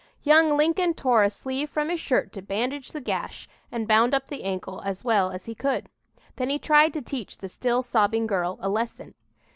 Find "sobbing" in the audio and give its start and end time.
7.83-8.25